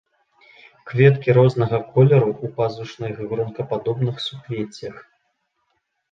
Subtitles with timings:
[0.91, 4.95] Кветкі рознага колеру, у пазушных гронкападобных суквеццях.